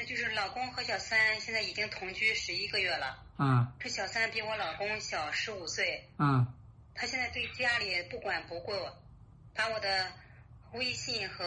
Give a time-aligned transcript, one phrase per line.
[0.00, 3.22] 在就是老公和小三现在已经同居十一个月了。
[3.36, 6.48] 啊这小三比我老公小十五岁，啊
[6.94, 8.72] 他现在对家里不管不顾，
[9.54, 10.06] 把我的
[10.72, 11.44] 微信和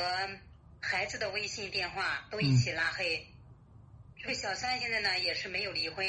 [0.80, 3.26] 孩子的微信电话都一起拉黑。
[4.22, 6.06] 这个小三现在呢也是没有离婚，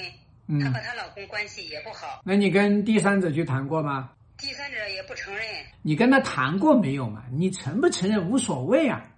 [0.61, 4.13] 她嗯和，她老公关系也不好，那你跟第三者去谈过吗？
[4.37, 5.47] 第三者也不承认。
[5.81, 7.25] 你跟他谈过没有嘛？
[7.33, 9.11] 你承不承认无所谓啊。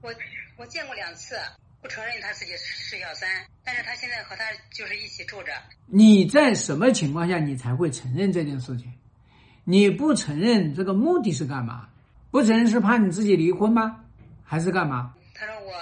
[0.00, 0.14] 我
[0.56, 1.36] 我见过两次，
[1.80, 3.28] 不承认他自己是小三，
[3.64, 5.52] 但是他现在和他就是一起住着。
[5.86, 8.92] 你在什么情况下你才会承认这件事情？
[9.64, 11.88] 你不承认这个目的是干嘛？
[12.30, 14.04] 不承认是怕你自己离婚吗？
[14.42, 15.14] 还是干嘛？
[15.34, 15.72] 他说我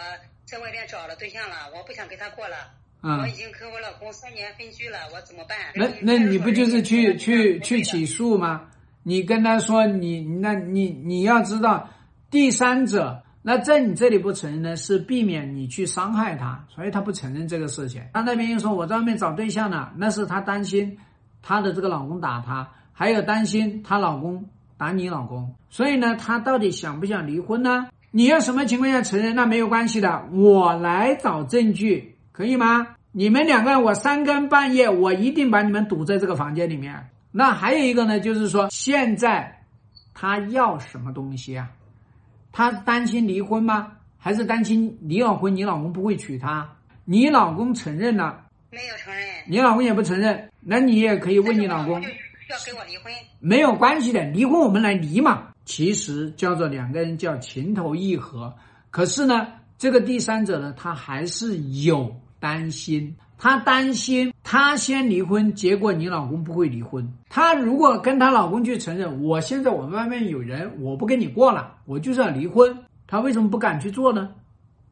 [0.45, 2.57] 在外边找了对象了，我不想跟他过了。
[3.03, 5.57] 嗯、我已经跟我老公三年分居了，我怎么办？
[5.75, 7.83] 那那你不就是去去去？
[7.83, 8.69] 起诉吗？
[9.03, 11.89] 你跟他说你那你你要知道，
[12.31, 18.03] 第三者那在你这里不承认呢，是避免你去伤害他，所以他不承认这个事情。
[18.13, 20.99] 他那边又说我在外面找对象了，那是他担心
[21.41, 24.45] 她的这个老公打她，还有担心她老公
[24.77, 27.87] 打你老公，所以呢，他到底想不想离婚呢？
[28.11, 32.85] 你要什么情况下承认那没有关系的，我来找证据，可以吗？
[33.13, 37.09] 你们两个，我三更半夜，我一定把你们堵在这个房间里面。
[37.31, 39.63] 那还有一个呢，就是说现在
[40.15, 41.71] 他要什么东西啊？
[42.57, 43.93] 他担心离婚吗？
[44.17, 46.67] 还是担心离了婚你老公不会娶她？
[47.05, 49.27] 你老公承认了，没有承认。
[49.47, 53.13] 你老公也不承认，那你也可以问你老公要跟我离婚。
[53.41, 55.49] 没有关系的，离婚我们来离嘛。
[55.67, 58.55] 其实叫做两个人叫情投意合，
[58.91, 67.13] 可是呢，这个第三者呢，他还是有担心，她担心她先离婚，结果你老公不会离婚。
[67.29, 72.73] 她如果跟她老公去承认，我现在我外面有人，我不跟你过了，我就是要离婚，
[73.09, 74.31] 她为什么不敢去做呢？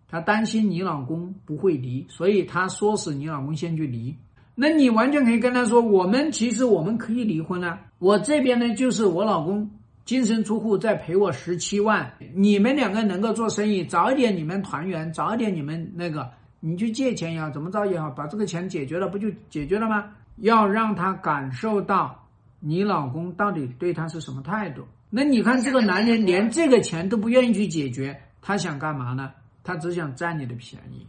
[0.09, 4.13] 她担心你老公不会离，所以她说是你老公先去离。
[4.57, 7.79] 那你完全可以跟他说，我们其实我们可以离婚啊。
[8.01, 9.71] 我这边呢，就是我老公
[10.05, 12.13] 净身出户，再赔我十七万。
[12.35, 16.31] 你们两个能够做生意，早一点你们团圆，早一点你们那个，
[16.67, 20.07] 你去借钱也好，怎么着也好，把这个钱解决了，不就解决了吗？
[20.37, 22.27] 要让他感受到
[22.59, 24.83] 你老公到底对他是什么态度。
[25.11, 29.31] 那你看这个男人连这个钱都不愿意去解决，他想干嘛呢？
[29.63, 31.07] 他只想占你的便宜。